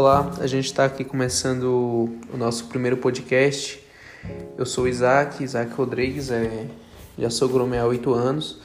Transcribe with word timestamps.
Olá, 0.00 0.30
a 0.38 0.46
gente 0.46 0.66
está 0.66 0.84
aqui 0.84 1.02
começando 1.02 2.08
o 2.32 2.36
nosso 2.36 2.66
primeiro 2.66 2.98
podcast. 2.98 3.80
Eu 4.56 4.64
sou 4.64 4.84
o 4.84 4.88
Isaac, 4.88 5.42
Isaac 5.42 5.72
Rodrigues, 5.72 6.30
é, 6.30 6.66
já 7.18 7.28
sou 7.28 7.48
gromé 7.48 7.80
há 7.80 7.84
oito 7.84 8.14
anos. 8.14 8.60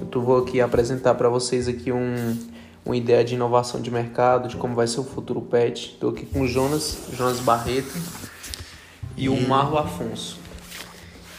Eu 0.00 0.06
tô, 0.06 0.22
vou 0.22 0.38
aqui 0.38 0.62
apresentar 0.62 1.14
para 1.16 1.28
vocês 1.28 1.68
aqui 1.68 1.92
um, 1.92 2.38
uma 2.86 2.96
ideia 2.96 3.22
de 3.22 3.34
inovação 3.34 3.82
de 3.82 3.90
mercado, 3.90 4.48
de 4.48 4.56
como 4.56 4.74
vai 4.74 4.86
ser 4.86 5.00
o 5.00 5.04
futuro 5.04 5.42
pet. 5.42 5.90
Estou 5.92 6.08
aqui 6.08 6.24
com 6.24 6.40
o 6.40 6.48
Jonas, 6.48 6.96
Jonas 7.12 7.40
Barreto 7.40 7.92
e 9.14 9.28
o 9.28 9.38
Marlo 9.46 9.76
Afonso. 9.76 10.38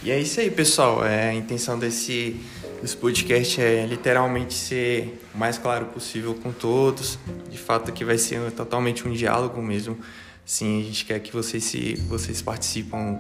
E 0.04 0.12
é 0.12 0.20
isso 0.20 0.40
aí, 0.40 0.52
pessoal. 0.52 1.04
É, 1.04 1.30
a 1.30 1.34
intenção 1.34 1.80
desse, 1.80 2.40
desse 2.82 2.96
podcast 2.96 3.62
é 3.62 3.86
literalmente 3.86 4.54
ser 4.54 5.22
o 5.34 5.38
mais 5.38 5.58
claro 5.58 5.86
possível 5.88 6.34
com 6.36 6.52
todos. 6.52 7.20
De 7.50 7.58
fato, 7.58 7.90
aqui 7.90 8.04
vai 8.06 8.18
ser 8.18 8.52
totalmente 8.52 9.08
um 9.08 9.12
diálogo 9.12 9.62
mesmo. 9.62 9.98
Sim, 10.46 10.82
a 10.82 10.84
gente 10.84 11.06
quer 11.06 11.20
que 11.20 11.32
vocês, 11.32 11.64
se, 11.64 11.96
vocês 12.08 12.42
participam 12.42 13.20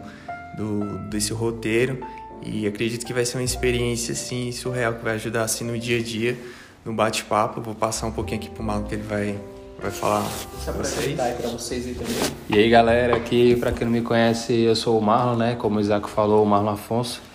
do, 0.58 1.09
desse 1.09 1.32
roteiro 1.34 2.04
e 2.44 2.66
acredito 2.66 3.05
que 3.05 3.13
vai 3.13 3.26
ser 3.26 3.38
uma 3.38 3.44
experiência 3.44 4.13
assim, 4.13 4.52
surreal 4.52 4.94
que 4.94 5.04
vai 5.04 5.16
ajudar 5.16 5.44
assim, 5.44 5.63
no 5.63 5.77
dia 5.77 5.99
a 5.99 6.02
dia, 6.02 6.38
no 6.84 6.94
bate-papo. 6.94 7.62
Vou 7.62 7.76
passar 7.76 8.07
um 8.07 8.12
pouquinho 8.12 8.40
aqui 8.40 8.49
pro 8.49 8.63
Malu 8.63 8.85
que 8.85 8.96
ele 8.96 9.04
vai, 9.04 9.38
vai 9.80 9.91
falar. 9.91 10.26
Se 10.63 10.70
apresentar 10.70 11.23
aí 11.23 11.35
para 11.35 11.49
vocês 11.49 11.85
aí 11.85 11.94
também. 11.94 12.16
E 12.49 12.57
aí 12.57 12.70
galera, 12.70 13.16
aqui 13.16 13.55
para 13.57 13.71
quem 13.71 13.85
não 13.85 13.91
me 13.91 14.02
conhece, 14.02 14.54
eu 14.54 14.76
sou 14.76 14.98
o 14.98 15.02
Marlon, 15.02 15.35
né? 15.35 15.55
Como 15.55 15.77
o 15.77 15.82
Isaac 15.82 16.10
falou, 16.10 16.44
o 16.44 16.48
Marlon 16.48 16.71
Afonso. 16.71 17.29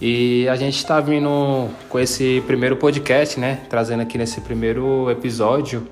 E 0.00 0.48
a 0.48 0.56
gente 0.56 0.76
está 0.76 1.00
vindo 1.00 1.68
com 1.88 1.98
esse 1.98 2.42
primeiro 2.46 2.76
podcast, 2.76 3.38
né? 3.38 3.60
Trazendo 3.68 4.02
aqui 4.02 4.18
nesse 4.18 4.40
primeiro 4.40 5.10
episódio. 5.10 5.86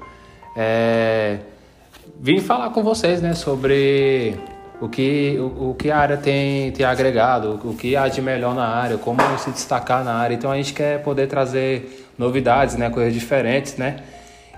É... 0.57 1.39
Vim 2.21 2.41
falar 2.41 2.71
com 2.71 2.83
vocês, 2.83 3.23
né? 3.23 3.35
Sobre 3.35 4.35
o 4.81 4.89
que, 4.89 5.37
o, 5.39 5.71
o, 5.71 5.75
que 5.75 5.91
a 5.91 5.99
área 5.99 6.17
tem, 6.17 6.73
tem 6.73 6.85
agregado, 6.85 7.61
o 7.65 7.75
que 7.75 7.95
há 7.95 8.09
de 8.09 8.21
melhor 8.21 8.55
na 8.55 8.67
área, 8.67 8.99
como 8.99 9.21
se 9.39 9.51
destacar 9.51 10.05
na 10.05 10.15
área. 10.15 10.35
Então 10.35 10.51
a 10.51 10.57
gente 10.57 10.75
quer 10.75 11.03
poder 11.03 11.29
trazer 11.29 12.09
novidades, 12.19 12.77
né? 12.77 12.91
Coisas 12.91 13.15
diferentes, 13.15 13.77
né? 13.77 14.01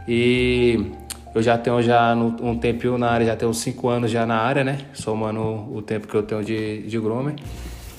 E 0.08 0.90
eu 1.34 1.42
já 1.42 1.58
tenho 1.58 1.82
já 1.82 2.14
um 2.14 2.56
tempinho 2.56 2.96
na 2.96 3.10
área, 3.10 3.26
já 3.26 3.36
tenho 3.36 3.52
cinco 3.52 3.88
anos 3.88 4.10
já 4.10 4.24
na 4.24 4.36
área, 4.36 4.64
né? 4.64 4.78
Somando 4.94 5.40
o 5.42 5.82
tempo 5.82 6.08
que 6.08 6.14
eu 6.14 6.22
tenho 6.22 6.42
de, 6.42 6.82
de 6.82 6.98
groomer. 6.98 7.34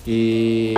E, 0.07 0.73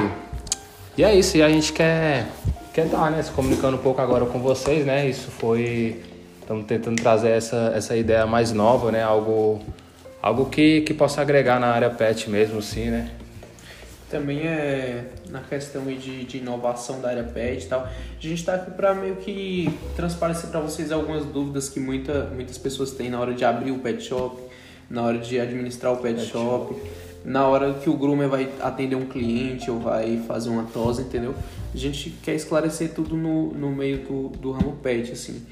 e 0.97 1.03
é 1.03 1.13
isso, 1.13 1.37
e 1.37 1.43
a 1.43 1.49
gente 1.49 1.71
quer, 1.71 2.27
quer 2.73 2.85
estar, 2.85 3.11
né? 3.11 3.21
Se 3.21 3.31
comunicando 3.31 3.77
um 3.77 3.81
pouco 3.81 4.01
agora 4.01 4.25
com 4.25 4.39
vocês, 4.39 4.85
né? 4.85 5.07
Isso 5.07 5.29
foi... 5.31 6.01
Estamos 6.41 6.65
tentando 6.65 7.01
trazer 7.01 7.29
essa, 7.29 7.73
essa 7.75 7.95
ideia 7.95 8.25
mais 8.25 8.51
nova, 8.51 8.91
né? 8.91 9.03
Algo, 9.03 9.59
algo 10.21 10.45
que, 10.45 10.81
que 10.81 10.93
possa 10.93 11.21
agregar 11.21 11.59
na 11.59 11.67
área 11.67 11.89
pet 11.89 12.29
mesmo, 12.29 12.61
sim, 12.61 12.89
né? 12.89 13.11
também 14.09 14.47
é 14.47 15.05
na 15.29 15.41
questão 15.41 15.85
de, 15.85 16.23
de 16.23 16.37
inovação 16.37 17.01
da 17.01 17.09
área 17.09 17.23
pet 17.23 17.65
e 17.65 17.67
tal. 17.67 17.81
A 17.81 17.91
gente 18.19 18.39
está 18.39 18.55
aqui 18.55 18.71
para 18.71 18.93
meio 18.93 19.17
que 19.17 19.69
transparecer 19.95 20.49
para 20.49 20.59
vocês 20.59 20.91
algumas 20.91 21.25
dúvidas 21.25 21.69
que 21.69 21.79
muita, 21.79 22.25
muitas 22.25 22.57
pessoas 22.57 22.91
têm 22.91 23.09
na 23.09 23.19
hora 23.19 23.33
de 23.33 23.43
abrir 23.43 23.71
o 23.71 23.79
pet 23.79 24.01
shop, 24.01 24.41
na 24.89 25.03
hora 25.03 25.17
de 25.17 25.39
administrar 25.39 25.93
o 25.93 25.97
pet, 25.97 26.15
pet 26.15 26.27
shop, 26.27 26.73
shop, 26.73 26.81
na 27.23 27.45
hora 27.45 27.73
que 27.73 27.89
o 27.89 27.97
groomer 27.97 28.29
vai 28.29 28.49
atender 28.61 28.95
um 28.95 29.05
cliente 29.05 29.69
ou 29.69 29.79
vai 29.79 30.23
fazer 30.27 30.49
uma 30.49 30.63
tosa, 30.63 31.01
entendeu? 31.01 31.35
A 31.73 31.77
gente 31.77 32.09
quer 32.23 32.35
esclarecer 32.35 32.93
tudo 32.93 33.15
no, 33.15 33.53
no 33.53 33.71
meio 33.71 33.99
do, 33.99 34.29
do 34.29 34.51
ramo 34.51 34.77
pet, 34.81 35.11
assim. 35.11 35.45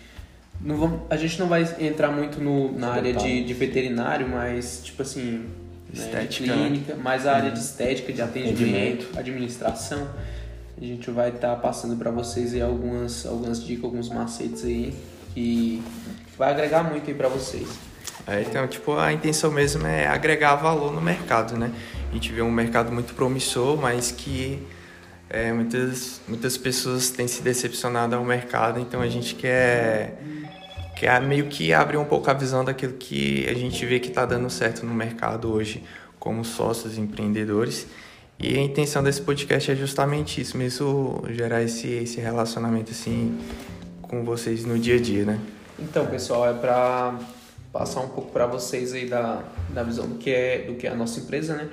Não 0.62 0.78
vamos, 0.78 1.02
a 1.10 1.18
gente 1.18 1.40
não 1.40 1.48
vai 1.48 1.68
entrar 1.80 2.12
muito 2.12 2.42
no, 2.42 2.72
na 2.72 2.90
área 2.90 3.14
de, 3.14 3.44
de 3.44 3.54
veterinário, 3.54 4.28
mas, 4.28 4.82
tipo 4.84 5.02
assim, 5.02 5.46
estética, 5.94 6.48
né, 6.48 6.64
clínica, 6.64 6.96
mais 6.96 7.28
a 7.28 7.34
área 7.34 7.52
de 7.52 7.60
estética, 7.60 8.14
de 8.14 8.22
atendimento, 8.22 9.08
administração. 9.18 10.08
A 10.78 10.84
gente 10.84 11.10
vai 11.12 11.30
estar 11.30 11.56
tá 11.56 11.56
passando 11.56 11.96
para 11.98 12.12
vocês 12.12 12.54
aí 12.54 12.62
algumas, 12.62 13.26
algumas 13.26 13.64
dicas, 13.64 13.86
alguns 13.86 14.10
macetes 14.10 14.66
aí 14.66 14.94
que 15.34 15.82
vai 16.38 16.52
agregar 16.52 16.84
muito 16.84 17.10
aí 17.10 17.14
para 17.14 17.28
vocês. 17.28 17.68
É, 18.28 18.42
então, 18.42 18.68
tipo, 18.68 18.98
a 18.98 19.14
intenção 19.14 19.52
mesmo 19.52 19.86
é 19.86 20.08
agregar 20.08 20.56
valor 20.56 20.92
no 20.92 21.02
mercado, 21.02 21.58
né? 21.58 21.72
A 22.10 22.14
gente 22.14 22.32
vê 22.32 22.42
um 22.42 22.52
mercado 22.52 22.92
muito 22.92 23.14
promissor, 23.14 23.78
mas 23.78 24.12
que 24.12 24.66
é, 25.30 25.52
muitas, 25.52 26.22
muitas 26.28 26.58
pessoas 26.58 27.10
têm 27.10 27.28
se 27.28 27.42
decepcionado 27.42 28.16
ao 28.16 28.24
mercado, 28.24 28.80
então 28.80 29.02
a 29.02 29.08
gente 29.08 29.36
quer 29.36 30.18
que 30.96 31.06
é 31.06 31.20
meio 31.20 31.48
que 31.48 31.74
abre 31.74 31.98
um 31.98 32.06
pouco 32.06 32.32
a 32.32 32.34
visão 32.34 32.64
daquilo 32.64 32.94
que 32.94 33.46
a 33.50 33.54
gente 33.54 33.86
vê 33.86 34.00
que 34.00 34.08
está 34.08 34.26
dando 34.26 34.50
certo 34.50 34.86
no 34.86 34.94
mercado 34.94 35.52
hoje 35.52 35.84
como 36.18 36.44
sócios 36.46 36.98
empreendedores. 36.98 37.86
E 38.40 38.58
a 38.58 38.62
intenção 38.62 39.04
desse 39.04 39.22
podcast 39.22 39.72
é 39.72 39.76
justamente 39.76 40.42
isso, 40.42 40.58
mesmo 40.58 41.24
gerar 41.30 41.62
esse, 41.64 41.88
esse 41.88 42.20
relacionamento 42.20 42.92
assim 42.92 43.38
com 44.02 44.24
vocês 44.24 44.66
no 44.66 44.80
dia 44.80 44.96
a 44.96 45.00
dia, 45.00 45.26
né? 45.26 45.40
Então, 45.78 46.06
pessoal, 46.06 46.50
é 46.50 46.54
para 46.54 47.14
passar 47.78 48.00
um 48.00 48.08
pouco 48.08 48.32
para 48.32 48.46
vocês 48.46 48.94
aí 48.94 49.06
da, 49.06 49.44
da 49.70 49.84
visão 49.84 50.08
do 50.08 50.16
que 50.16 50.30
é 50.30 50.60
do 50.60 50.76
que 50.76 50.88
é 50.88 50.92
a 50.92 50.96
nossa 50.96 51.20
empresa, 51.20 51.58
né? 51.58 51.68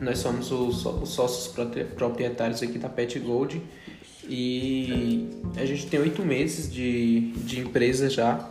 Nós 0.00 0.18
somos 0.18 0.50
os, 0.50 0.84
os 0.84 1.10
sócios 1.10 1.54
proprietários 1.96 2.60
aqui 2.60 2.76
da 2.76 2.88
Pet 2.88 3.16
Gold 3.20 3.62
e 4.28 5.30
a 5.56 5.64
gente 5.64 5.86
tem 5.86 6.00
oito 6.00 6.24
meses 6.24 6.72
de, 6.72 7.32
de 7.36 7.60
empresa 7.60 8.10
já 8.10 8.48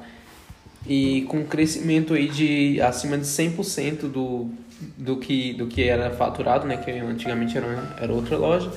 e 0.86 1.24
com 1.24 1.44
crescimento 1.44 2.14
aí 2.14 2.30
de 2.30 2.81
acima 2.81 3.18
de 3.18 3.26
100% 3.26 4.09
do, 4.09 4.50
do, 4.97 5.18
que, 5.18 5.53
do 5.53 5.68
que 5.68 5.84
era 5.84 6.12
faturado, 6.12 6.66
né? 6.66 6.78
Que 6.78 6.92
antigamente 6.92 7.58
era, 7.58 7.97
era 8.00 8.14
outra 8.14 8.38
loja. 8.38 8.72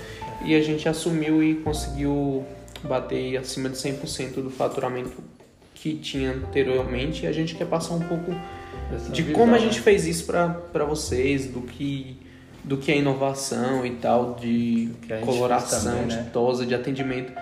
E 0.45 0.57
a 0.57 0.61
gente 0.61 0.89
assumiu 0.89 1.43
e 1.45 1.55
conseguiu 1.57 2.45
bater 2.83 3.37
acima 3.37 3.69
de 3.69 3.77
100% 3.77 4.43
do 4.43 4.51
faturamento 4.51 5.13
que 5.81 5.95
tinha 5.95 6.33
anteriormente. 6.33 7.25
E 7.25 7.27
a 7.27 7.33
gente 7.33 7.55
quer 7.55 7.67
passar 7.67 7.95
um 7.95 8.01
pouco 8.01 8.35
Essa 8.95 9.11
de 9.11 9.23
visão, 9.23 9.41
como 9.41 9.55
a 9.55 9.59
gente 9.59 9.79
né? 9.79 9.83
fez 9.83 10.07
isso 10.07 10.27
para 10.27 10.85
vocês, 10.85 11.47
do 11.47 11.63
que 11.63 12.17
do 12.63 12.77
que 12.77 12.93
é 12.93 12.99
inovação 12.99 13.87
e 13.87 13.93
tal, 13.93 14.35
de 14.35 14.91
coloração, 15.25 15.93
também, 15.93 16.15
né? 16.15 16.23
de 16.23 16.31
tosa, 16.31 16.67
de 16.67 16.75
atendimento. 16.75 17.33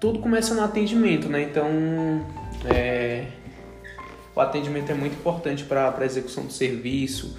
Tudo 0.00 0.18
começa 0.18 0.54
no 0.54 0.62
atendimento, 0.62 1.28
né? 1.28 1.42
Então, 1.42 1.68
é, 2.68 3.26
o 4.34 4.40
atendimento 4.40 4.90
é 4.90 4.94
muito 4.94 5.14
importante 5.14 5.62
para 5.62 5.94
a 5.96 6.04
execução 6.04 6.44
do 6.46 6.52
serviço, 6.52 7.38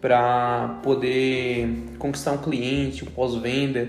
para 0.00 0.78
poder 0.84 1.68
conquistar 1.98 2.30
um 2.30 2.38
cliente, 2.38 3.02
o 3.02 3.06
pós-venda. 3.06 3.88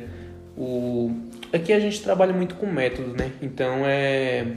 O... 0.57 1.15
Aqui 1.53 1.71
a 1.71 1.79
gente 1.79 2.01
trabalha 2.01 2.33
muito 2.33 2.55
com 2.55 2.65
método, 2.65 3.15
né? 3.15 3.31
Então, 3.39 3.85
é, 3.85 4.47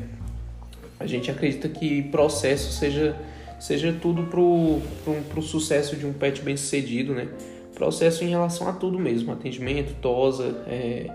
a 0.99 1.07
gente 1.07 1.31
acredita 1.31 1.69
que 1.69 2.03
processo 2.03 2.73
seja, 2.73 3.17
seja 3.59 3.97
tudo 4.01 4.25
para 4.25 4.41
o 4.41 5.43
sucesso 5.43 5.97
de 5.97 6.07
um 6.07 6.13
pet 6.13 6.41
bem 6.43 6.57
sucedido, 6.57 7.15
né? 7.15 7.29
processo 7.75 8.25
em 8.25 8.29
relação 8.29 8.69
a 8.69 8.73
tudo 8.73 8.99
mesmo, 8.99 9.31
atendimento, 9.33 9.95
tosa, 10.01 10.65
é, 10.67 11.11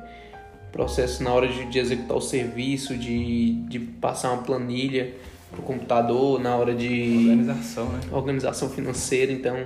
processo 0.72 1.24
na 1.24 1.34
hora 1.34 1.48
de, 1.48 1.66
de, 1.66 1.80
executar 1.80 2.16
o 2.16 2.22
serviço, 2.22 2.96
de, 2.96 3.54
de 3.64 3.80
passar 3.80 4.32
uma 4.32 4.44
planilha 4.44 5.12
para 5.50 5.60
o 5.60 5.64
computador, 5.64 6.40
na 6.40 6.56
hora 6.56 6.74
de 6.74 7.30
organização, 7.30 7.90
né? 7.90 8.00
organização 8.12 8.70
financeira, 8.70 9.32
então 9.32 9.66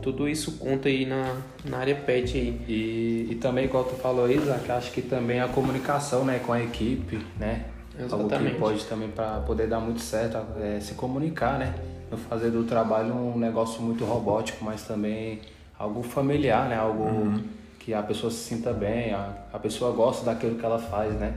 tudo 0.00 0.28
isso 0.28 0.52
conta 0.52 0.88
aí 0.88 1.04
na, 1.04 1.36
na 1.64 1.78
área 1.78 1.96
PET 1.96 2.38
aí. 2.38 2.60
E, 2.68 3.28
e 3.32 3.34
também, 3.34 3.64
igual 3.64 3.84
tu 3.84 3.96
falou, 3.96 4.30
Isaac, 4.30 4.70
acho 4.70 4.92
que 4.92 5.02
também 5.02 5.40
a 5.40 5.48
comunicação 5.48 6.24
né, 6.24 6.38
com 6.38 6.52
a 6.52 6.62
equipe, 6.62 7.18
né? 7.38 7.64
Exatamente. 8.04 8.34
Algo 8.34 8.50
que 8.50 8.58
pode 8.58 8.84
também 8.86 9.08
para 9.08 9.40
poder 9.40 9.68
dar 9.68 9.80
muito 9.80 10.00
certo, 10.00 10.38
é, 10.60 10.80
se 10.80 10.94
comunicar, 10.94 11.58
né? 11.58 11.74
Não 12.10 12.18
fazer 12.18 12.50
do 12.50 12.64
trabalho 12.64 13.14
um 13.14 13.38
negócio 13.38 13.80
muito 13.82 14.04
robótico, 14.04 14.64
mas 14.64 14.82
também 14.82 15.40
algo 15.78 16.02
familiar, 16.02 16.68
né? 16.68 16.76
Algo 16.76 17.04
uhum. 17.04 17.42
que 17.78 17.94
a 17.94 18.02
pessoa 18.02 18.30
se 18.30 18.38
sinta 18.38 18.72
bem, 18.72 19.12
a, 19.12 19.32
a 19.52 19.58
pessoa 19.58 19.92
gosta 19.92 20.24
daquilo 20.24 20.56
que 20.56 20.64
ela 20.64 20.78
faz, 20.78 21.14
né? 21.14 21.34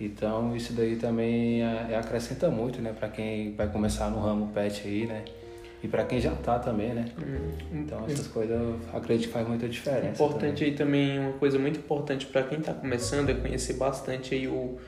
Então 0.00 0.54
isso 0.56 0.72
daí 0.72 0.96
também 0.96 1.62
é, 1.62 1.88
é 1.90 1.96
acrescenta 1.96 2.48
muito, 2.50 2.80
né? 2.80 2.92
Para 2.98 3.08
quem 3.08 3.54
vai 3.54 3.68
começar 3.68 4.10
no 4.10 4.20
ramo 4.20 4.48
pet 4.48 4.82
aí, 4.86 5.06
né? 5.06 5.24
E 5.82 5.88
para 5.88 6.02
quem 6.04 6.18
já 6.18 6.30
tá 6.30 6.58
também, 6.58 6.94
né? 6.94 7.04
Uhum. 7.18 7.80
Então 7.80 8.04
essas 8.08 8.26
coisas 8.26 8.58
acredito 8.92 9.28
que 9.28 9.32
faz 9.32 9.46
muita 9.46 9.68
diferença. 9.68 10.22
Importante 10.22 10.58
também. 10.58 10.70
aí 10.70 10.76
também, 10.76 11.18
uma 11.18 11.32
coisa 11.34 11.58
muito 11.58 11.78
importante 11.78 12.26
para 12.26 12.42
quem 12.42 12.60
tá 12.60 12.72
começando 12.72 13.28
é 13.28 13.34
conhecer 13.34 13.74
bastante 13.74 14.34
aí 14.34 14.48
o 14.48 14.78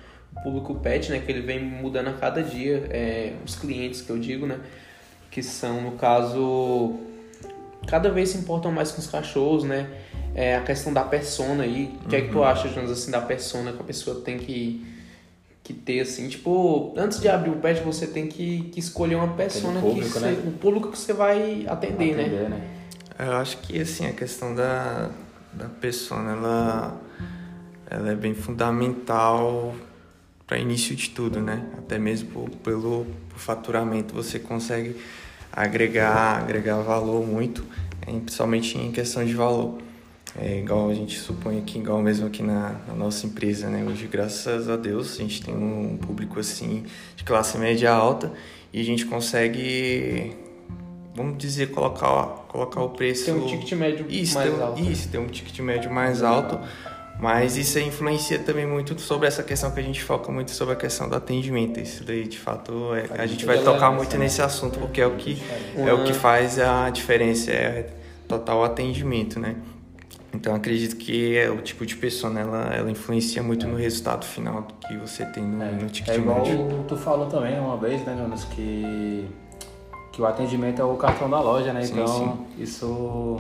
público 0.42 0.74
pet, 0.76 1.10
né? 1.10 1.20
Que 1.20 1.30
ele 1.32 1.40
vem 1.40 1.62
mudando 1.62 2.08
a 2.08 2.12
cada 2.12 2.42
dia. 2.42 2.86
É, 2.90 3.32
os 3.44 3.56
clientes 3.56 4.00
que 4.00 4.10
eu 4.10 4.18
digo, 4.18 4.46
né? 4.46 4.60
Que 5.30 5.42
são, 5.42 5.80
no 5.80 5.92
caso, 5.92 6.98
cada 7.86 8.10
vez 8.10 8.30
se 8.30 8.38
importam 8.38 8.72
mais 8.72 8.92
com 8.92 9.00
os 9.00 9.06
cachorros, 9.06 9.64
né? 9.64 9.88
É 10.34 10.56
a 10.56 10.62
questão 10.62 10.92
da 10.92 11.02
persona 11.02 11.64
aí. 11.64 11.96
O 12.04 12.08
que 12.08 12.16
uhum. 12.16 12.22
é 12.22 12.24
que 12.26 12.32
tu 12.32 12.38
uhum. 12.38 12.44
acha, 12.44 12.68
Jonas, 12.68 12.90
assim, 12.90 13.10
da 13.10 13.20
persona 13.20 13.72
que 13.72 13.80
a 13.80 13.84
pessoa 13.84 14.20
tem 14.20 14.38
que 14.38 14.96
que 15.66 15.74
ter 15.74 15.98
assim, 15.98 16.28
tipo, 16.28 16.94
antes 16.96 17.18
de 17.18 17.28
abrir 17.28 17.50
o 17.50 17.56
pet 17.56 17.82
você 17.82 18.06
tem 18.06 18.28
que, 18.28 18.70
que 18.70 18.78
escolher 18.78 19.16
uma 19.16 19.34
persona 19.34 19.80
público, 19.80 20.06
que 20.06 20.12
você, 20.12 20.26
né? 20.26 20.42
o 20.46 20.52
público 20.52 20.92
que 20.92 20.96
você 20.98 21.12
vai 21.12 21.66
atender, 21.68 22.14
né? 22.14 22.22
Atender, 22.22 22.50
né? 22.50 22.70
Eu 23.18 23.32
acho 23.32 23.58
que 23.58 23.80
assim 23.80 24.06
a 24.06 24.12
questão 24.12 24.54
da, 24.54 25.10
da 25.52 25.68
persona 25.68 26.30
ela, 26.30 27.00
ela 27.90 28.12
é 28.12 28.14
bem 28.14 28.32
fundamental 28.32 29.74
para 30.46 30.58
início 30.58 30.94
de 30.94 31.10
tudo, 31.10 31.40
né? 31.40 31.64
Até 31.78 31.98
mesmo 31.98 32.28
por- 32.30 32.50
pelo, 32.62 33.06
por 33.30 33.38
faturamento 33.38 34.14
você 34.14 34.38
consegue 34.38 34.96
agregar 35.52 36.38
agregar 36.40 36.76
valor 36.82 37.26
muito, 37.26 37.64
em- 38.06 38.20
principalmente 38.20 38.78
em 38.78 38.92
questão 38.92 39.24
de 39.24 39.34
valor. 39.34 39.78
É 40.38 40.58
igual 40.58 40.90
a 40.90 40.94
gente 40.94 41.18
supõe 41.18 41.58
aqui, 41.58 41.78
igual 41.78 42.00
mesmo 42.02 42.26
aqui 42.26 42.42
na, 42.42 42.76
na 42.86 42.94
nossa 42.94 43.26
empresa, 43.26 43.68
né? 43.68 43.82
Hoje, 43.88 44.06
graças 44.06 44.68
a 44.68 44.76
Deus, 44.76 45.14
a 45.14 45.22
gente 45.22 45.42
tem 45.42 45.54
um 45.56 45.96
público 45.96 46.38
assim 46.38 46.84
de 47.16 47.24
classe 47.24 47.56
média 47.56 47.90
alta 47.90 48.30
e 48.70 48.78
a 48.80 48.84
gente 48.84 49.06
consegue, 49.06 50.36
vamos 51.14 51.38
dizer, 51.38 51.70
colocar, 51.70 52.44
colocar 52.48 52.82
o 52.82 52.90
preço. 52.90 53.24
Tem 53.24 53.34
um 53.34 53.46
ticket 53.46 53.72
médio 53.72 54.04
isso, 54.10 54.34
mais 54.34 54.50
tem, 54.52 54.60
alto. 54.62 54.82
né? 54.82 54.90
Isso, 54.90 55.08
tem 55.08 55.20
um 55.20 55.26
ticket 55.26 55.58
médio 55.60 55.90
mais 55.90 56.22
alto. 56.22 56.60
Mas 57.18 57.56
isso 57.56 57.78
influencia 57.78 58.38
também 58.38 58.66
muito 58.66 58.98
sobre 59.00 59.26
essa 59.26 59.42
questão 59.42 59.70
que 59.70 59.80
a 59.80 59.82
gente 59.82 60.02
foca 60.02 60.30
muito 60.30 60.50
sobre 60.50 60.74
a 60.74 60.76
questão 60.76 61.08
do 61.08 61.14
atendimento. 61.16 61.80
Isso 61.80 62.04
daí, 62.04 62.26
de 62.28 62.38
fato, 62.38 62.94
é- 62.94 63.20
a 63.22 63.26
gente 63.26 63.46
vai 63.46 63.58
tocar 63.62 63.90
muito 63.90 64.16
nesse 64.18 64.42
assunto, 64.42 64.78
porque 64.78 65.00
é 65.00 65.06
o 65.06 65.16
que, 65.16 65.42
é 65.76 65.92
o 65.92 66.04
que 66.04 66.12
faz 66.12 66.58
a 66.58 66.90
diferença, 66.90 67.50
é 67.50 67.88
total 68.28 68.62
atendimento, 68.64 69.40
né? 69.40 69.56
Então, 70.34 70.54
acredito 70.54 70.96
que 70.96 71.34
é 71.38 71.48
o 71.48 71.62
tipo 71.62 71.86
de 71.86 71.96
pessoa, 71.96 72.30
né, 72.30 72.42
ela, 72.42 72.64
ela 72.74 72.90
influencia 72.90 73.42
muito 73.42 73.66
no 73.66 73.76
resultado 73.76 74.26
final 74.26 74.66
que 74.86 74.94
você 74.98 75.24
tem 75.24 75.42
no, 75.42 75.64
no 75.82 75.88
ticket 75.88 76.14
É 76.14 76.18
igual 76.18 76.40
médio. 76.42 76.84
tu 76.86 76.96
falou 76.98 77.26
também 77.26 77.58
uma 77.58 77.78
vez, 77.78 78.04
né, 78.04 78.14
Jonas, 78.18 78.44
que, 78.44 79.26
que 80.12 80.20
o 80.20 80.26
atendimento 80.26 80.82
é 80.82 80.84
o 80.84 80.94
cartão 80.96 81.30
da 81.30 81.40
loja, 81.40 81.72
né? 81.72 81.82
Sim, 81.84 81.92
Então, 81.94 82.46
isso 82.58 83.38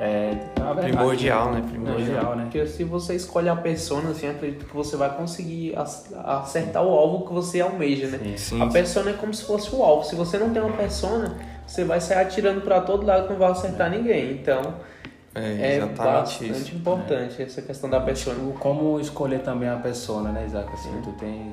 é 0.00 0.30
verdade, 0.56 0.80
Primordial, 0.92 1.52
né? 1.52 1.62
Primordial. 1.68 2.36
Né? 2.36 2.42
Porque 2.44 2.66
se 2.66 2.82
você 2.84 3.14
escolhe 3.14 3.48
a 3.48 3.56
persona, 3.56 4.10
assim, 4.10 4.28
acredito 4.28 4.66
que 4.66 4.74
você 4.74 4.96
vai 4.96 5.14
conseguir 5.16 5.76
ac- 5.78 6.12
acertar 6.24 6.82
o 6.82 6.90
alvo 6.90 7.26
que 7.26 7.32
você 7.32 7.60
almeja, 7.60 8.08
né? 8.08 8.18
Sim. 8.18 8.36
Sim, 8.36 8.62
A 8.62 8.66
persona 8.66 9.10
é 9.10 9.12
como 9.14 9.32
se 9.32 9.44
fosse 9.44 9.74
o 9.74 9.82
alvo. 9.82 10.04
Se 10.04 10.14
você 10.16 10.36
não 10.38 10.50
tem 10.50 10.60
uma 10.62 10.76
persona, 10.76 11.36
você 11.66 11.84
vai 11.84 12.00
sair 12.00 12.18
atirando 12.22 12.60
pra 12.60 12.80
todo 12.80 13.06
lado 13.06 13.26
e 13.26 13.30
não 13.30 13.38
vai 13.38 13.50
acertar 13.52 13.90
ninguém. 13.90 14.32
Então, 14.32 14.74
é 15.34 15.76
é 15.76 15.80
bastante 15.86 16.50
isso. 16.50 16.74
importante 16.76 17.42
essa 17.42 17.62
questão 17.62 17.88
da 17.88 18.00
persona. 18.00 18.38
O- 18.48 18.52
Como 18.58 18.98
escolher 19.00 19.40
também 19.42 19.68
a 19.68 19.76
persona, 19.76 20.30
né, 20.30 20.44
Isaac? 20.46 20.72
Assim, 20.72 20.90
tu 21.02 21.12
tem 21.12 21.52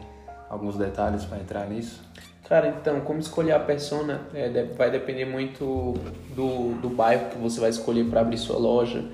alguns 0.49 0.77
detalhes 0.77 1.25
para 1.25 1.37
entrar 1.39 1.65
nisso? 1.67 2.03
Cara, 2.51 2.67
então, 2.67 2.99
como 2.99 3.17
escolher 3.17 3.53
a 3.53 3.59
persona 3.59 4.23
é, 4.33 4.49
vai 4.77 4.91
depender 4.91 5.23
muito 5.23 5.93
do, 6.35 6.73
do 6.81 6.89
bairro 6.89 7.29
que 7.29 7.37
você 7.37 7.61
vai 7.61 7.69
escolher 7.69 8.03
para 8.03 8.19
abrir 8.19 8.37
sua 8.37 8.57
loja. 8.57 9.05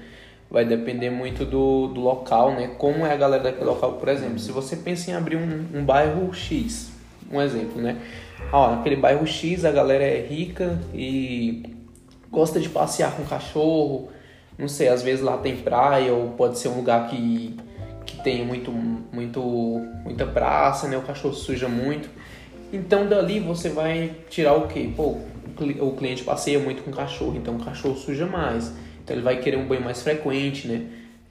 Vai 0.49 0.65
depender 0.65 1.11
muito 1.11 1.45
do, 1.45 1.85
do 1.85 2.01
local, 2.01 2.53
né? 2.53 2.71
Como 2.79 3.05
é 3.05 3.13
a 3.13 3.15
galera 3.15 3.43
daquele 3.43 3.65
local, 3.65 3.93
por 3.93 4.09
exemplo. 4.09 4.39
Se 4.39 4.51
você 4.51 4.75
pensa 4.75 5.11
em 5.11 5.13
abrir 5.13 5.35
um, 5.35 5.67
um 5.71 5.85
bairro 5.85 6.33
X, 6.33 6.89
um 7.31 7.39
exemplo, 7.39 7.79
né? 7.79 8.01
Ó, 8.51 8.71
naquele 8.71 8.95
bairro 8.95 9.27
X 9.27 9.65
a 9.65 9.71
galera 9.71 10.03
é 10.03 10.19
rica 10.19 10.79
e 10.91 11.75
gosta 12.31 12.59
de 12.59 12.69
passear 12.69 13.15
com 13.15 13.23
cachorro. 13.23 14.09
Não 14.57 14.67
sei, 14.67 14.87
às 14.87 15.03
vezes 15.03 15.23
lá 15.23 15.37
tem 15.37 15.57
praia 15.57 16.11
ou 16.11 16.29
pode 16.29 16.57
ser 16.57 16.69
um 16.69 16.77
lugar 16.77 17.07
que, 17.07 17.55
que 18.03 18.19
tem 18.23 18.43
muito, 18.43 18.71
muito, 18.71 19.39
muita 20.03 20.25
praça, 20.25 20.87
né? 20.87 20.97
O 20.97 21.03
cachorro 21.03 21.35
suja 21.35 21.67
muito. 21.67 22.09
Então 22.71 23.07
dali 23.07 23.39
você 23.39 23.69
vai 23.69 24.11
tirar 24.29 24.53
o 24.53 24.67
quê? 24.67 24.89
Pô, 24.95 25.03
o 25.11 25.21
cli- 25.57 25.77
o 25.81 25.91
cliente 25.91 26.23
passeia 26.23 26.59
muito 26.59 26.83
com 26.83 26.91
o 26.91 26.93
cachorro, 26.93 27.35
então 27.37 27.55
o 27.55 27.63
cachorro 27.63 27.95
suja 27.95 28.25
mais. 28.25 28.73
Então 29.03 29.15
ele 29.15 29.23
vai 29.23 29.37
querer 29.39 29.57
um 29.57 29.65
banho 29.67 29.81
mais 29.81 30.01
frequente, 30.01 30.67
né? 30.67 30.81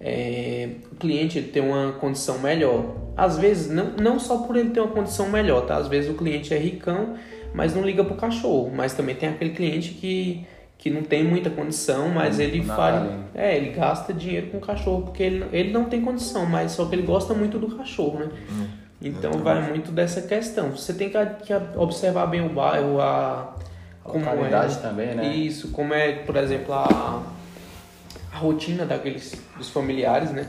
É, 0.01 0.69
o 0.93 0.97
cliente 0.97 1.41
tem 1.41 1.63
uma 1.63 1.93
condição 1.93 2.39
melhor. 2.39 2.85
Às 3.17 3.39
vezes, 3.39 3.71
não, 3.71 3.93
não 4.01 4.19
só 4.19 4.39
por 4.39 4.57
ele 4.57 4.71
ter 4.71 4.81
uma 4.81 4.91
condição 4.93 5.29
melhor, 5.31 5.63
tá? 5.67 5.77
Às 5.77 5.89
vezes 5.89 6.11
o 6.11 6.15
cliente 6.15 6.53
é 6.53 6.59
ricão, 6.59 7.15
mas 7.55 7.75
não 7.75 7.83
liga 7.83 8.05
pro 8.05 8.15
cachorro. 8.15 8.71
Mas 8.75 8.93
também 8.95 9.15
tem 9.15 9.29
aquele 9.31 9.51
cliente 9.51 9.91
que, 9.93 10.45
que 10.77 10.91
não 10.91 11.03
tem 11.03 11.25
muita 11.25 11.49
condição, 11.49 12.09
mas 12.11 12.39
ele 12.39 12.59
faz. 12.77 13.03
É, 13.35 13.57
ele 13.57 13.71
gasta 13.71 14.13
dinheiro 14.13 14.49
com 14.49 14.59
o 14.59 14.61
cachorro, 14.61 15.03
porque 15.03 15.23
ele, 15.23 15.45
ele 15.53 15.71
não 15.73 15.85
tem 15.87 16.01
condição, 16.03 16.45
mas 16.47 16.73
só 16.73 16.85
que 16.87 16.95
ele 16.95 17.03
gosta 17.03 17.33
muito 17.33 17.59
do 17.59 17.75
cachorro, 17.77 18.19
né? 18.19 18.29
Então 19.07 19.33
vai 19.33 19.69
muito 19.69 19.93
dessa 19.93 20.23
questão. 20.23 20.71
Você 20.71 20.93
tem 20.95 21.11
que, 21.11 21.19
que 21.45 21.53
observar 21.77 22.27
bem 22.27 22.45
o 22.45 22.49
bairro, 22.49 23.01
a, 23.01 23.55
A 24.05 24.09
como 24.09 24.25
é, 24.25 24.69
também, 24.81 25.15
né? 25.15 25.35
Isso, 25.35 25.69
como 25.69 25.95
é, 25.95 26.13
por 26.13 26.37
exemplo, 26.37 26.75
a, 26.75 27.23
a 28.33 28.37
rotina 28.37 28.85
daqueles 28.85 29.41
dos 29.57 29.71
familiares, 29.71 30.31
né? 30.31 30.47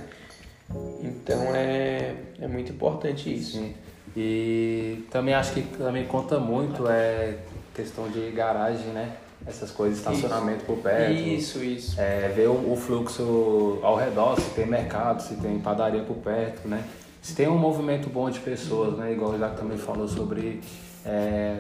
Então 1.02 1.56
é, 1.56 2.16
é 2.42 2.48
muito 2.48 2.72
importante 2.72 3.34
isso. 3.34 3.58
Sim. 3.58 3.74
E 4.16 5.06
também 5.12 5.34
acho 5.34 5.54
que 5.54 5.62
também 5.62 6.06
conta 6.06 6.40
muito 6.40 6.88
é 6.88 7.36
questão 7.76 8.10
de 8.10 8.32
garagem, 8.32 8.88
né? 8.88 9.12
Essas 9.46 9.72
coisas, 9.72 10.00
estacionamento 10.00 10.66
por 10.66 10.78
perto. 10.78 11.14
Isso, 11.14 11.64
isso. 11.64 12.02
É, 12.02 12.28
ver 12.36 12.48
o, 12.48 12.74
o 12.74 12.76
fluxo 12.76 13.80
ao 13.84 13.96
redor, 13.96 14.38
se 14.40 14.50
tem 14.50 14.66
mercado, 14.66 15.22
se 15.22 15.36
tem 15.36 15.60
padaria 15.60 16.02
por 16.02 16.18
perto, 16.18 16.68
né? 16.68 16.84
Se 17.28 17.36
tem 17.36 17.46
um 17.50 17.58
movimento 17.58 18.08
bom 18.10 18.30
de 18.30 18.40
pessoas, 18.40 18.98
né? 18.98 19.12
Igual 19.12 19.32
o 19.32 19.36
Isaac 19.36 19.58
também 19.58 19.78
falou 19.78 20.08
sobre 20.08 20.62
é, 21.06 21.58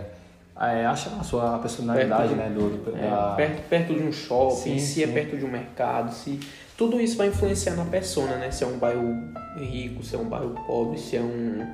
é, 0.57 0.85
achar 0.85 1.11
a 1.19 1.23
sua 1.23 1.59
personalidade, 1.59 2.33
Perto- 2.33 2.35
né? 2.37 2.49
Do, 2.49 2.69
do- 2.69 2.97
É, 2.97 3.09
da- 3.09 3.33
perto, 3.35 3.61
perto 3.67 3.93
de 3.93 4.01
um 4.01 4.11
shopping, 4.13 4.55
Sim, 4.55 4.79
se 4.79 5.03
é 5.03 5.07
sim. 5.07 5.13
perto 5.13 5.35
de 5.35 5.43
um 5.43 5.51
mercado, 5.51 6.13
se 6.13 6.39
tudo 6.77 7.01
isso 7.01 7.17
vai 7.17 7.27
influenciar 7.27 7.75
na 7.75 7.83
persona, 7.83 8.37
né? 8.37 8.49
Se 8.49 8.63
é 8.63 8.67
um 8.67 8.77
bairro 8.77 9.13
rico, 9.59 10.01
se 10.05 10.15
é 10.15 10.17
um 10.17 10.23
bairro 10.23 10.55
pobre, 10.65 10.97
se 10.99 11.17
é 11.17 11.21
um 11.21 11.67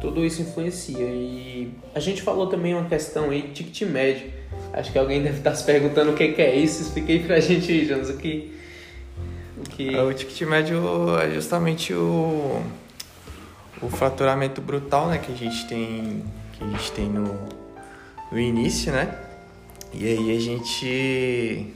tudo 0.00 0.24
isso 0.24 0.40
influencia 0.42 0.98
e 1.04 1.72
a 1.96 1.98
gente 1.98 2.22
falou 2.22 2.46
também 2.46 2.74
uma 2.74 2.84
questão 2.88 3.30
aí 3.30 3.42
de 3.42 3.64
ticket 3.64 3.88
médio. 3.90 4.30
Acho 4.72 4.92
que 4.92 4.98
alguém 5.00 5.20
deve 5.20 5.38
estar 5.38 5.52
se 5.56 5.64
perguntando 5.64 6.12
o 6.12 6.14
que 6.14 6.28
que 6.28 6.42
é 6.42 6.54
isso. 6.54 6.80
Expliquei 6.82 7.18
pra 7.24 7.40
gente 7.40 7.72
aí, 7.72 7.84
Jonas, 7.86 8.08
o 8.08 8.16
que 8.18 8.52
o 9.58 9.62
que 9.68 9.94
É, 9.96 10.00
O 10.02 10.12
ticket 10.14 10.42
médio 10.48 10.80
é 11.18 11.30
justamente 11.30 11.92
o, 11.92 12.62
o 13.82 13.88
faturamento 13.88 14.60
brutal 14.60 15.08
né, 15.08 15.18
que 15.18 15.32
a 15.32 15.34
gente 15.34 15.66
tem, 15.66 16.24
que 16.52 16.64
a 16.64 16.66
gente 16.68 16.92
tem 16.92 17.08
no, 17.08 17.36
no 18.30 18.38
início, 18.38 18.92
né? 18.92 19.18
E 19.92 20.06
aí 20.06 20.36
a 20.36 20.40
gente. 20.40 21.74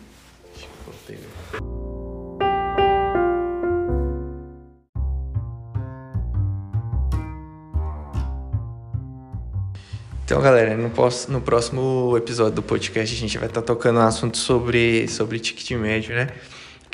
Então, 10.24 10.42
galera, 10.42 10.76
no, 10.76 10.90
no 11.28 11.40
próximo 11.40 12.14
episódio 12.16 12.54
do 12.54 12.62
podcast 12.62 13.14
a 13.14 13.18
gente 13.18 13.38
vai 13.38 13.46
estar 13.46 13.62
tocando 13.62 14.00
um 14.00 14.02
assunto 14.02 14.36
sobre, 14.36 15.06
sobre 15.06 15.38
ticket 15.38 15.78
médio, 15.78 16.16
né? 16.16 16.28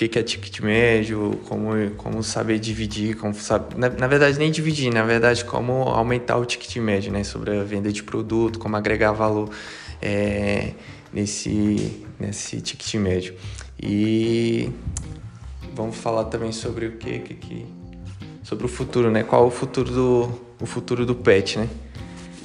Que, 0.02 0.08
que 0.08 0.18
é 0.18 0.22
ticket 0.22 0.60
médio, 0.60 1.38
como, 1.48 1.90
como 1.96 2.24
saber 2.24 2.58
dividir, 2.58 3.16
como 3.16 3.32
saber, 3.34 3.76
na, 3.76 3.88
na 3.88 4.06
verdade 4.08 4.36
nem 4.36 4.50
dividir, 4.50 4.92
na 4.92 5.04
verdade 5.04 5.44
como 5.44 5.82
aumentar 5.82 6.38
o 6.38 6.44
ticket 6.44 6.76
médio, 6.78 7.12
né? 7.12 7.22
Sobre 7.22 7.56
a 7.56 7.62
venda 7.62 7.92
de 7.92 8.02
produto, 8.02 8.58
como 8.58 8.74
agregar 8.74 9.12
valor 9.12 9.48
é, 10.00 10.72
nesse, 11.12 12.04
nesse 12.18 12.60
ticket 12.60 12.94
médio. 12.94 13.34
E 13.80 14.70
vamos 15.72 15.96
falar 15.96 16.24
também 16.24 16.50
sobre 16.50 16.86
o 16.86 16.92
que, 16.92 17.20
que, 17.20 17.34
que 17.34 17.66
sobre 18.42 18.66
o 18.66 18.68
futuro, 18.68 19.08
né? 19.08 19.22
Qual 19.22 19.46
o 19.46 19.50
futuro 19.50 19.92
do 19.92 20.40
o 20.60 20.66
futuro 20.66 21.06
do 21.06 21.14
pet, 21.14 21.60
né? 21.60 21.68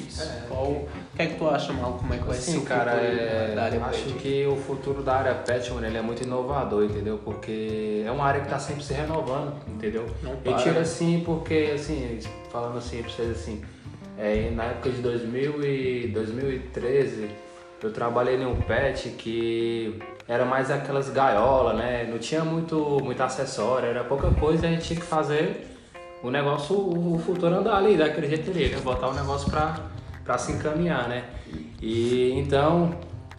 isso. 0.07 0.29
Qual, 0.47 0.87
o 1.06 1.06
que 1.17 1.23
é 1.23 1.25
que 1.27 1.35
tu 1.35 1.49
acha, 1.49 1.73
Mal? 1.73 1.93
Como 1.93 2.13
é 2.13 2.17
que 2.17 2.23
vai 2.23 2.35
ser 2.35 2.51
Sim, 2.51 2.57
o 2.59 2.61
cara, 2.61 2.91
futuro 2.91 3.11
é, 3.11 3.55
da 3.55 3.63
área 3.63 3.83
acho 3.85 4.03
pet? 4.03 4.13
que 4.19 4.45
o 4.45 4.55
futuro 4.55 5.01
da 5.01 5.15
área 5.15 5.33
pet, 5.33 5.73
mano, 5.73 5.87
ele 5.87 5.97
é 5.97 6.01
muito 6.01 6.23
inovador, 6.23 6.83
entendeu? 6.83 7.19
Porque 7.23 8.03
é 8.05 8.11
uma 8.11 8.23
área 8.25 8.41
que 8.41 8.47
tá 8.47 8.59
sempre 8.59 8.83
se 8.83 8.93
renovando, 8.93 9.53
entendeu? 9.67 10.05
Não 10.21 10.37
Eu 10.45 10.55
tiro 10.57 10.75
né? 10.75 10.81
assim 10.81 11.23
porque, 11.25 11.71
assim, 11.73 12.19
falando 12.51 12.77
assim 12.77 13.01
pra 13.01 13.11
vocês 13.11 13.31
assim, 13.31 13.61
é, 14.17 14.51
na 14.51 14.65
época 14.65 14.91
de 14.91 15.01
2000 15.01 15.63
e 15.65 16.07
2013, 16.09 17.29
eu 17.83 17.91
trabalhei 17.91 18.35
em 18.35 18.45
um 18.45 18.55
pet 18.55 19.09
que 19.09 19.99
era 20.27 20.45
mais 20.45 20.69
aquelas 20.69 21.09
gaiolas, 21.09 21.75
né? 21.77 22.07
Não 22.09 22.19
tinha 22.19 22.43
muito, 22.43 22.99
muito 23.03 23.21
acessório, 23.23 23.89
era 23.89 24.03
pouca 24.03 24.29
coisa 24.31 24.65
e 24.65 24.69
a 24.69 24.71
gente 24.71 24.85
tinha 24.85 24.99
que 24.99 25.05
fazer 25.05 25.67
o 26.21 26.29
negócio, 26.29 26.75
o 26.75 27.19
futuro 27.25 27.55
andar 27.55 27.77
ali, 27.77 27.97
daquele 27.97 28.27
jeito 28.27 28.51
ali, 28.51 28.69
né? 28.69 28.77
Botar 28.83 29.07
o 29.09 29.13
negócio 29.13 29.49
pra, 29.49 29.79
pra 30.27 30.37
se 30.37 30.51
encaminhar, 30.51 31.07
né? 31.07 31.23
E 31.81 32.33
então 32.33 32.91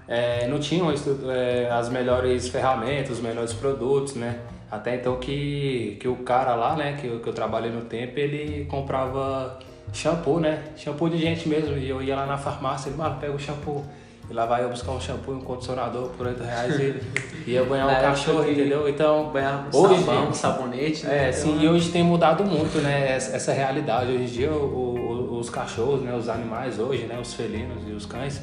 é, 0.08 0.48
não 0.48 0.58
tinham 0.58 0.90
é, 0.90 1.68
as 1.70 1.90
melhores 1.90 2.48
ferramentas, 2.48 3.18
os 3.18 3.20
melhores 3.20 3.52
produtos, 3.52 4.14
né? 4.14 4.38
Até 4.70 4.96
então 4.96 5.16
que, 5.16 5.98
que 6.00 6.08
o 6.08 6.16
cara 6.16 6.54
lá, 6.54 6.74
né, 6.74 6.96
que 7.00 7.06
eu, 7.06 7.20
que 7.20 7.28
eu 7.28 7.32
trabalhei 7.32 7.70
no 7.70 7.82
tempo, 7.82 8.18
ele 8.18 8.64
comprava 8.66 9.58
shampoo, 9.92 10.40
né? 10.40 10.62
Shampoo 10.76 11.08
de 11.08 11.18
gente 11.18 11.48
mesmo. 11.48 11.76
E 11.76 11.88
eu 11.88 12.02
ia 12.02 12.16
lá 12.16 12.26
na 12.26 12.38
farmácia, 12.38 12.88
ele, 12.88 12.96
mano, 12.96 13.16
pega 13.20 13.32
o 13.32 13.38
shampoo. 13.38 13.84
E 14.30 14.34
lá 14.34 14.44
vai 14.44 14.62
eu 14.62 14.68
buscar 14.68 14.92
um 14.92 15.00
shampoo 15.00 15.32
e 15.32 15.36
um 15.36 15.40
condicionador 15.40 16.10
por 16.10 16.26
8 16.26 16.42
reais 16.42 16.78
e 16.78 17.02
ia 17.50 17.64
banhar 17.64 17.88
um 17.88 17.94
cachorro, 17.94 18.50
entendeu? 18.50 18.86
Então, 18.86 19.30
banhar 19.30 19.68
hoje, 19.72 20.04
sabão, 20.04 20.32
sabonete, 20.34 21.06
né? 21.06 21.28
É, 21.28 21.32
sim, 21.32 21.52
então, 21.52 21.62
e 21.62 21.68
hoje 21.68 21.90
tem 21.90 22.02
mudado 22.02 22.44
muito, 22.44 22.78
né, 22.82 23.12
essa, 23.16 23.36
essa 23.36 23.52
realidade. 23.54 24.12
Hoje 24.12 24.24
em 24.24 24.26
dia 24.26 24.52
o, 24.52 25.07
os 25.38 25.50
cachorros, 25.50 26.02
né, 26.02 26.14
os 26.14 26.28
animais 26.28 26.78
hoje, 26.78 27.04
né, 27.04 27.18
os 27.20 27.34
felinos 27.34 27.86
e 27.86 27.92
os 27.92 28.06
cães 28.06 28.40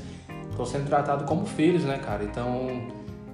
estão 0.49 0.65
sendo 0.65 0.87
tratados 0.87 1.27
como 1.27 1.45
filhos, 1.45 1.83
né, 1.83 1.97
cara? 1.97 2.23
Então, 2.23 2.87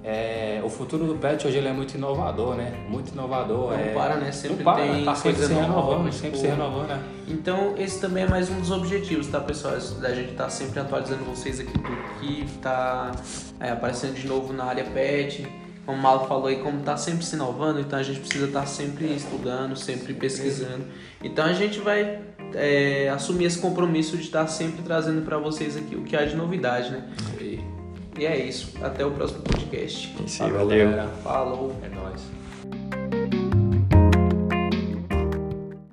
é, 0.04 0.60
o 0.64 0.68
futuro 0.68 1.06
do 1.06 1.14
pet 1.14 1.46
hoje 1.46 1.58
ele 1.58 1.68
é 1.68 1.72
muito 1.72 1.94
inovador, 1.94 2.56
né? 2.56 2.84
Muito 2.88 3.12
inovador. 3.12 3.70
Não 3.70 3.78
é... 3.78 3.92
para, 3.94 4.16
né? 4.16 4.32
Sempre 4.32 4.64
para, 4.64 4.82
tem 4.82 5.04
tá 5.04 5.14
sempre 5.14 5.46
se 5.46 5.52
renovando, 5.54 6.10
tipo... 6.10 6.16
sempre 6.16 6.38
se 6.38 6.46
renovando, 6.48 6.88
né? 6.88 7.02
Então, 7.28 7.74
esse 7.78 8.00
também 8.00 8.24
é 8.24 8.28
mais 8.28 8.50
um 8.50 8.58
dos 8.58 8.72
objetivos, 8.72 9.28
tá, 9.28 9.40
pessoal? 9.40 9.74
Da 10.00 10.12
gente 10.12 10.34
tá 10.34 10.48
sempre 10.48 10.80
atualizando 10.80 11.24
vocês 11.24 11.60
aqui 11.60 11.78
do 11.78 12.18
que 12.18 12.44
tá 12.60 13.12
é, 13.60 13.70
aparecendo 13.70 14.14
de 14.14 14.26
novo 14.26 14.52
na 14.52 14.64
área 14.64 14.84
pet. 14.84 15.46
Como 15.86 15.98
o 15.98 16.00
Malo 16.00 16.26
falou 16.26 16.46
aí, 16.46 16.56
como 16.56 16.80
tá 16.82 16.96
sempre 16.96 17.24
se 17.24 17.34
inovando, 17.36 17.80
então 17.80 17.98
a 17.98 18.02
gente 18.02 18.20
precisa 18.20 18.46
estar 18.46 18.60
tá 18.60 18.66
sempre 18.66 19.06
estudando, 19.14 19.76
sempre 19.76 20.14
pesquisando. 20.14 20.84
Então 21.22 21.44
a 21.44 21.52
gente 21.52 21.80
vai 21.80 22.20
é, 22.54 23.08
assumir 23.08 23.46
esse 23.46 23.58
compromisso 23.58 24.16
de 24.16 24.24
estar 24.24 24.46
sempre 24.46 24.82
trazendo 24.82 25.22
para 25.22 25.38
vocês 25.38 25.76
aqui 25.76 25.96
o 25.96 26.02
que 26.02 26.16
há 26.16 26.24
de 26.24 26.36
novidade, 26.36 26.90
né? 26.90 27.04
E 28.18 28.26
é 28.26 28.36
isso. 28.36 28.72
Até 28.82 29.04
o 29.04 29.10
próximo 29.10 29.42
podcast. 29.42 30.14
Sim, 30.26 30.50
valeu. 30.50 31.08
Falou. 31.22 31.74
É 31.82 31.88
nóis. 31.88 33.41